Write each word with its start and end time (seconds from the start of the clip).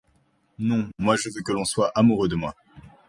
Non, 0.57 0.89
moi, 0.97 1.15
je 1.15 1.29
veux 1.29 1.43
que 1.43 1.51
l'on 1.51 1.63
soit 1.63 1.91
amoureux 1.93 2.27
de 2.27 2.33
moi. 2.35 2.55